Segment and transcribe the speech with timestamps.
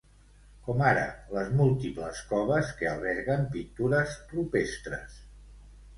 [0.67, 1.03] com ara
[1.35, 5.25] les múltiples coves que alberguen pintures rupestres